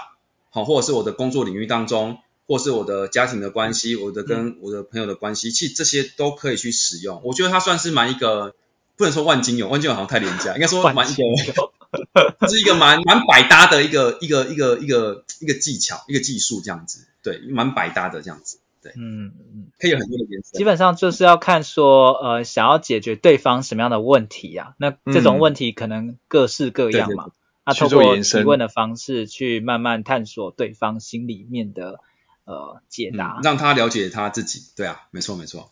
[0.53, 7.21] 好，或者是我的工作领域当中，或是我的家庭的关系，我的跟我的朋友的关系，其实这些都可以去使用。
[7.23, 8.53] 我觉得它算是蛮一个，
[8.97, 20.57] 不能说万金油，万金油好像太廉价，应该说蛮一个，是一个蛮蛮百搭的一个一个一个一个一个技巧，一个技术这样子，对，蛮百搭的这样子，对，嗯嗯，可以有很多的颜色。
[20.57, 24.75] 基本上就是要看说，呃，想要解决对方什么样的问题呀、啊？
[24.77, 27.27] 那这种问题可能各式各样嘛。
[27.27, 27.31] 嗯
[27.65, 32.00] 对对对那透过提问的方式去慢慢探索对方心里面的
[32.45, 34.63] 呃解答，嗯，让他了解他自己。
[34.76, 35.69] 对啊，没错没错。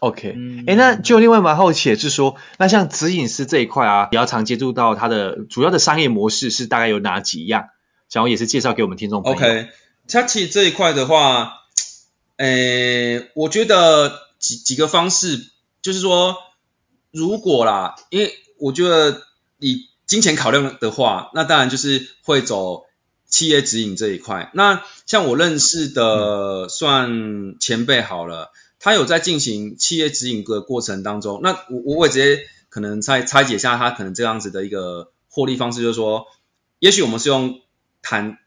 [0.00, 7.68] OK，哎、嗯欸，那就另外蛮好奇的是说，那像指引师这一块啊，比较常接触到他的主要的商业模式是大概有哪几样？
[8.08, 9.38] 想要也是介绍给我们听众朋友。
[9.38, 9.68] OK，
[10.08, 11.52] 他其实这一块的话，
[12.36, 15.50] 诶，我觉得几几个方式，
[15.82, 16.36] 就是说，
[17.10, 19.22] 如果啦，因为我觉得
[19.58, 19.88] 你。
[20.06, 22.84] 金钱考量的话，那当然就是会走
[23.28, 24.50] 企业指引这一块。
[24.54, 36.26] 那像我认识的算前辈好了，他有在进行企业指引的过程当中，那我我也直接可能拆拆解一下他可能这样子的一个获利方式，就是说，
[36.78, 37.60] 也许我们是用
[38.00, 38.38] 谈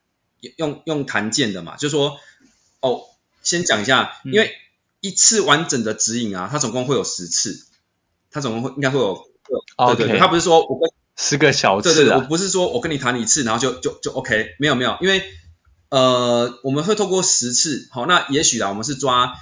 [0.56, 2.17] 用用谈件的嘛，就是说
[2.80, 3.02] 哦，
[3.43, 4.54] 先讲一下，因为
[5.02, 7.65] 一次完整的指引啊，它总共会有十次，
[8.32, 9.26] 它总共会应该会有，
[9.88, 15.21] 对对对，它不是说我跟十个小时，对对对，我不是说我跟你谈一次，然后就就就 OK，没有没有，因为
[15.89, 19.34] 呃我们会透过十次，好，那也许啊，我们是抓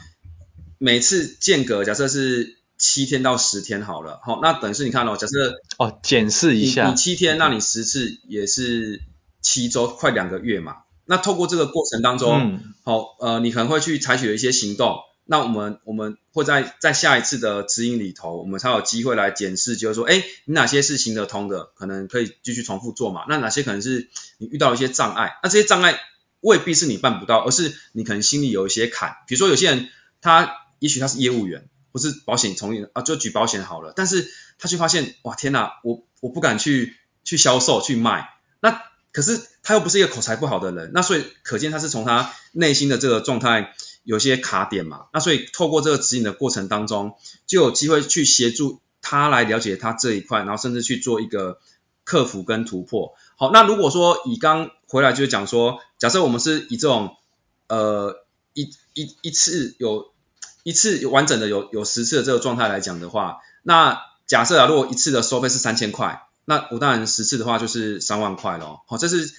[0.80, 2.58] 每次间隔，假设是。
[2.80, 9.02] 七天到十天好了，好，那等于是你看哦，假设哦，检视一下，你七天，那你十次也是
[9.42, 10.76] 七周，快两个月嘛。
[11.04, 14.96] 那透过这个过程当中，嗯、好，呃，你可能会去采取一些行动。
[15.28, 23.26] 那我们我们会在在下一次的指引里头，我们才有机会来检视，就是说，哎，你哪些是行得通的，可能可以继续重复做嘛。
[23.30, 25.38] 那哪些可能是你遇到一些障碍？
[25.44, 26.00] 那这些障碍
[26.40, 29.18] 未必是你办不到，而是你可能心里有一些坎。
[29.28, 29.90] 比如说有些人，
[30.22, 31.70] 他也许他是业务员。
[31.90, 33.92] 不是保险从业啊，就举保险好了。
[33.96, 38.30] 但是他却发现，哇，天哪，我我不敢去去销售去卖。
[38.60, 43.74] 那可是他又不是一个口才不好的人，那所以可见他是从他内心的这个状态
[44.08, 45.06] 有些卡点嘛。
[45.14, 47.14] 那所以透过这个指引的过程当中，
[47.46, 51.60] 就有机会去协助他来了解他这一块，然后甚至去做一个
[52.04, 53.14] 克服跟突破。
[53.36, 57.16] 好，那如果说以刚回来就是讲说，假设我们是以这种
[57.68, 60.12] 呃一一一次有。
[60.64, 68.82] 一次完整的有有十次的这个状态来讲的话，那假设啊，如果一次的收费是三千块，那我当然十次的话就是三万块咯。
[68.86, 69.34] 好，这是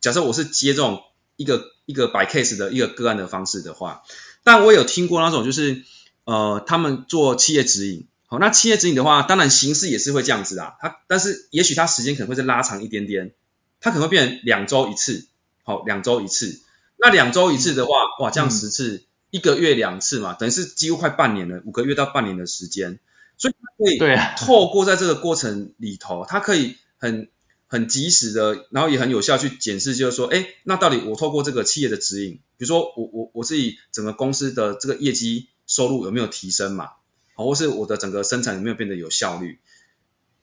[0.00, 1.04] 假设我是接这种
[1.42, 4.02] 一个一个 by case 的一个个案的方式的话，
[4.44, 5.82] 但我有听过那种就是
[6.24, 13.32] 呃，他们做企业指引，好，那企业指引的话，当然形式也是会这样子啊，它但是也许它时间可能会再拉长一点点，
[13.80, 15.26] 它可能会变成两周一次，
[15.64, 16.60] 好，两周一次，
[16.96, 18.96] 那两周一次的话，哇，这样十次。
[18.96, 22.98] 嗯一个月两次嘛，等于是几乎快半年了，五个月到半年的时间，
[23.38, 27.30] 所以可以透过在这个过程里头，它可以很
[27.72, 36.90] 很及时的，然后也很有效去检视，就是说，哎，那到底我透过这个企业的指引，比如说我我我自己整个公司的这个业绩收入有没有提升嘛，
[37.34, 39.58] 好，或是我的整个生产有没有变得有效率？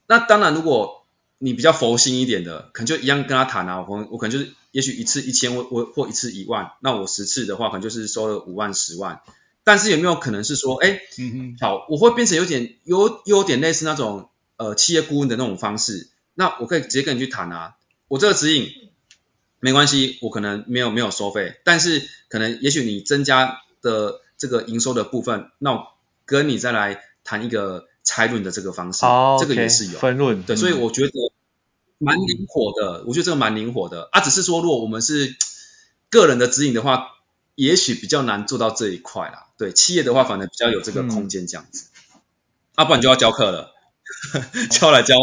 [0.08, 1.06] 那当然，如果
[1.38, 4.52] 你比较佛心一点的，可能就一样跟他谈啊，我我可能就是。
[4.72, 9.22] 也许一次一千，我我或一次一万，那我十次的话，可能就是收了五万、十万。
[9.64, 11.02] 但是有没有可能是说，哎，
[11.60, 16.10] 好，我会变成有点有有点类似那种呃企业顾问的那种方式。
[16.40, 17.76] 那我可以直接跟你去谈啊，
[18.08, 18.72] 我这个指引
[19.60, 25.88] 没关系，我可能没有没有收费，但是可能也许你增加的这个营收的部分，那我
[26.24, 31.12] 跟你再来谈一个拆论的这个方式，哦，这个也是有分论，对，所以我觉得。
[32.02, 35.36] 蛮灵活的，我觉得这个蛮灵活的啊，只是说如果我们是
[36.10, 37.10] 个人的指引的话，
[37.56, 39.48] 也许比较难做到这一块啦。
[39.58, 41.90] 对，企业的话反而比较有这个空间这样子。
[42.16, 42.22] 嗯、
[42.76, 43.74] 啊，不然就要教课了，
[44.72, 45.18] 教来教。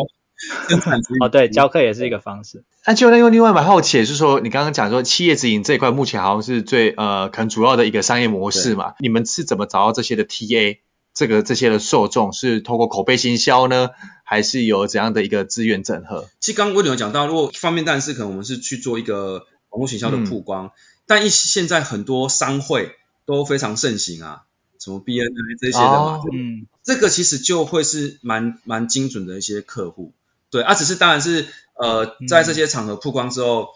[1.20, 2.64] 哦，对，教课也是一个方式。
[2.86, 10.78] 那就那用另外蛮好奇，就是说你刚刚讲说企业直营这一块目前好像是最呃可能主要的一个商业模式嘛，你们是怎么找到这些的 TA？
[11.14, 13.88] 这个这些的受众是透过口碑行销呢，
[14.22, 16.28] 还是有怎样的一个资源整合？
[16.40, 20.70] 其实刚刚我有讲到，如果一方面当然是可能我们是去做一个网络行销的曝光，嗯、
[21.06, 24.42] 但一现在很多商会都非常盛行啊，
[24.78, 30.12] 什么 BNI 这些的嘛，哦、嗯，这个其实就会是蛮蛮精准的一些客户，
[30.50, 33.62] 对啊，只是当然是呃在这些场合曝光之后。
[33.62, 33.68] 嗯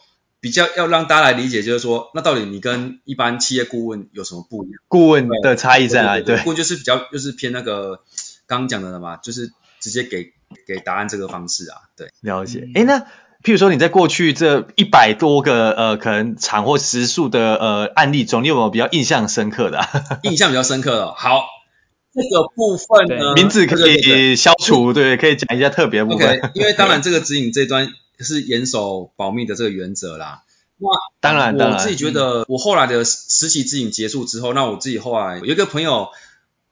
[0.42, 4.80] 比较要让大家来理解，就是说，那到底你跟一般企业顾问有什么不一样？
[4.88, 6.22] 顾问的差异在哪里？
[6.24, 7.96] 对，顾问就是比较就是偏那个
[8.46, 10.32] 刚刚讲的了嘛，就是直接给
[10.66, 11.76] 给答案这个方式啊。
[11.94, 12.66] 对，了解。
[12.74, 13.00] 哎，那
[13.42, 19.90] 譬如说你在过去这一百多个呃可能场或时数的呃案例中，你有没有比较印象深刻的、啊？
[20.24, 21.44] 印象比较深刻的，好，
[22.12, 26.40] 这个部分呢，名字可以消除，对，可以讲一下特别部分。
[26.40, 27.92] Okay, 因为当然这个指引这端。
[28.22, 30.42] 是严守保密的这个原则啦。
[30.76, 30.88] 那
[31.20, 36.10] 当然，我自己觉得，我后来的实习指引结束之后，那我自己后来有一个朋友，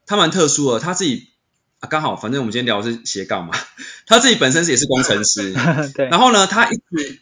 [0.05, 1.28] 他蛮特殊的，他自己
[1.80, 3.55] 啊刚好，反正我们今天聊的是斜杠嘛，
[4.07, 5.55] 他自己本身是也是工程师，
[5.97, 6.11] 对。
[6.11, 6.76] 然后呢，他一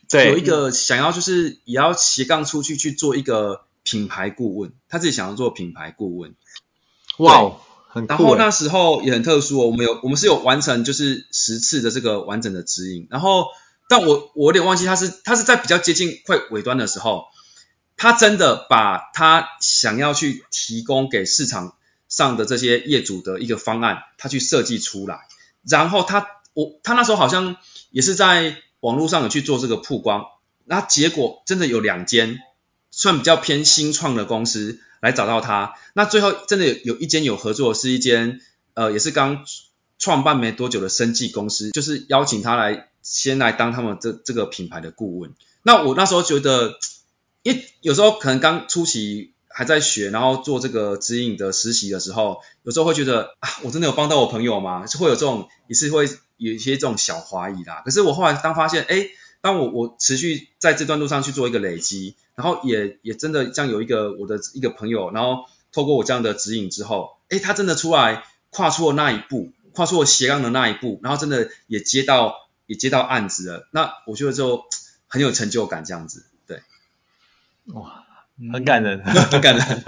[0.08, 6.34] 直有一个想要就是也要斜杠出去去做一个品牌顾问，他自己想要做品牌顾问。
[7.18, 7.52] 哇，
[7.96, 8.12] 很酷。
[8.12, 13.46] 然后那时候也很特殊哦，我们有我们是有完成就是十次的这个完整的指引，然后。
[13.88, 17.26] 但我我有点忘记他是他是在比较接近快尾端的时候，
[17.96, 21.76] 他真的把他想要去提供给市场
[22.08, 25.20] 上的这些业主的一个方案，他去设计出来，
[25.62, 27.58] 然后他我他那时候好像
[27.92, 30.24] 也是在网络上有去做这个曝光，
[30.64, 32.40] 那结果真的有两间
[32.90, 38.40] 算比较偏新创的公司来找到他，那最后真的有有一间有合作，是一间
[38.74, 39.44] 呃也是刚
[39.98, 42.88] 创办没多久的生技公司，就是邀请他来。
[43.08, 45.32] 先来当他们这这个品牌的顾问，
[45.62, 46.76] 那我那时候觉得，
[47.44, 54.88] 因有时候可能刚初期还在学，然后做这个指引的实习的时候，有时候会觉得啊，我真的有帮到我朋友吗？
[54.88, 57.82] 是会有这种，也是会有一些这种小怀疑啦。
[57.84, 59.06] 可是我后来当发现，哎，
[59.40, 72.46] 当我我持续在这段路上去做一个累积，然后也也真的像有一个我的一个朋友，然后透过我这样的指引之后，哎，他真的出来跨出了那一步，跨出了斜杠的那一步，然后真的也接到。
[72.68, 74.64] 也接到案子了，那我觉得就
[75.06, 76.62] 很有成就感，这样子，对，
[77.66, 78.02] 哇，
[78.52, 79.84] 很感人， 很感人，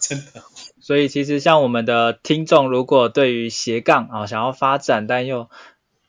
[0.00, 0.42] 真的。
[0.80, 5.50] 所以其实像我们的听众，如果对于斜杠啊想要发展，但又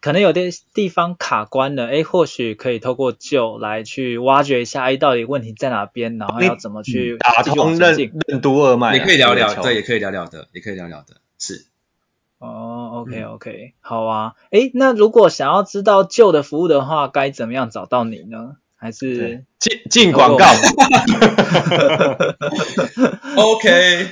[0.01, 7.95] 可能有点地方卡关了，哎，或许可以透过 Joe 来去挖掘一下，哎，到底问题在哪边，然后要怎么去打通任
[8.27, 11.67] 任督二脉，也可以聊聊，对，也可以聊聊的，也可以聊聊的，是。
[12.39, 14.33] 哦，OK OK，好啊。
[14.49, 18.55] 诶，那如果想要知道 Joe 的服务的话，该怎么样找到你呢？
[18.75, 20.45] 还是进进广告？
[23.37, 24.07] OK，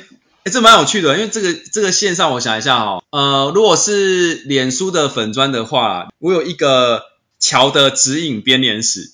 [0.50, 7.04] 诶，这蛮有趣的，因为这个这个线上，我想一下哦，呃，如果是脸书的粉砖的话，我有一个
[7.40, 9.12] 乔的指引编年史，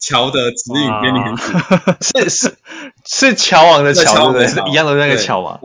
[0.00, 2.56] 乔的指引编年史，是是
[3.06, 4.48] 是乔王的乔，对？
[4.48, 5.60] 是一样的那个乔王？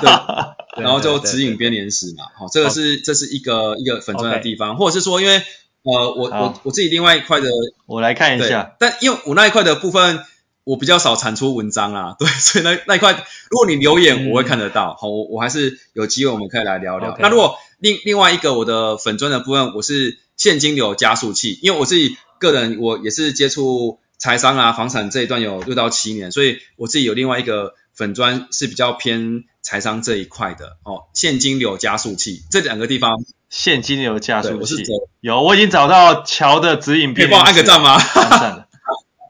[0.00, 0.10] 对。
[0.82, 5.42] 然后就指引编年史嘛，好，这个是这是一个一个粉砖的地方，或者是说，因为
[5.82, 7.48] 呃，我我我自己另外一块的，
[7.86, 10.24] 我来看一下，但因为我那一块的部分，
[10.64, 13.12] 我比较少产出文章啦， 对，所以那那一块，
[13.50, 17.16] 如果你留言，我会看得到，好，我我还是有机会我们可以来聊聊。
[17.18, 29.44] 那如果另另外一个我的粉砖的部分，我是现金流加速器，因为我自己个人我也是接触财商啊、房产这一段有六到七年，所以我自己有另外一个粉砖是比较偏。
[29.62, 34.82] 财商这一块的哦，现金流加速器这两个地方，现金流加速器
[35.20, 37.98] 有，我已经找到乔的指引，可以帮我按个赞吗？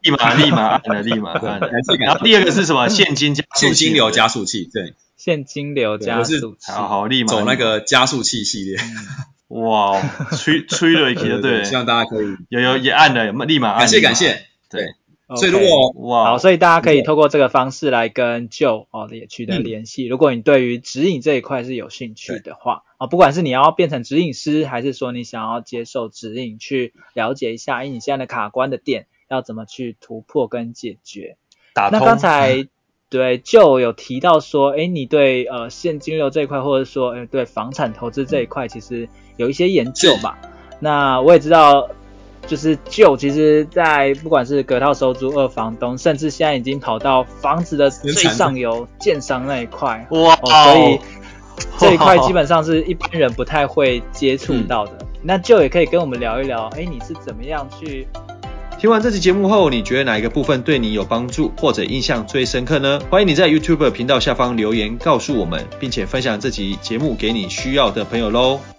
[0.01, 1.69] 立马 立马按了，立马按了。
[1.99, 2.87] 然后第二个是什么？
[2.89, 7.27] 现金加现金流加速器，对，现金流加速器，好好立马。
[7.27, 8.77] 走那个加速器系列。
[9.47, 14.85] 哇，催催 了一题的，对，希望大家可以有有也按了，立马按，感谢感谢，对。
[15.27, 20.05] Okay, 所以如果哇，好，所以大家可以透过这个方式来跟 Joe 哦也取得联系。
[20.07, 31.37] 嗯、如果你对于指引这一块是有兴趣的话，啊、哦，不管是你要变成指引师，还是说你想要接受指引去了解一下，哎，你现在的卡关的点要怎么去突破跟解决？
[31.73, 32.67] 那刚才
[33.09, 40.35] 对 Joe 有提到说，哎，你对呃现金流这一块，或者说哎对房产投资这一块，其实有一些研究嘛。
[40.79, 41.89] 那我也知道。
[42.47, 50.99] 就是 Joe，其实，在不管是隔套收租、二房东，甚至现在已经跑到房子的最上游建商那一块，哇、哦，所以
[51.77, 54.93] 这一块基本上是一般人不太会接触到的。
[55.01, 58.07] 嗯、那 Joe 也可以跟我们聊一聊，哎，你是怎么样去？
[58.81, 62.99] 听完这期节目后，你觉得哪一个部分对你有帮助或者印象最深刻呢？
[63.11, 68.59] 欢迎你在 YouTube 频道下方留言告诉我们，并且分享这集节目给你需要的朋友喽。